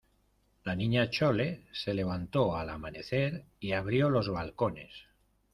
la 0.63 0.75
Niña 0.75 1.11
Chole 1.11 1.67
se 1.73 1.93
levantó 1.93 2.55
al 2.57 2.71
amanecer 2.71 3.45
y 3.59 3.73
abrió 3.73 4.09
los 4.09 4.29
balcones. 4.29 4.89